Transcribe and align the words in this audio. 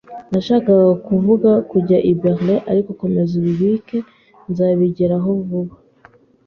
Nashakaga 0.31 0.89
kuvuga 1.07 1.49
kujya 1.71 1.97
i 2.11 2.13
Berlin, 2.21 2.61
ariko 2.71 2.89
komeza 3.01 3.31
ubireke, 3.39 3.97
I´ll 4.05 4.47
nzabigeraho 4.51 5.29
vuba. 5.47 5.75